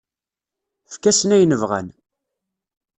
[0.87, 1.87] Efk-asen ayen bɣan.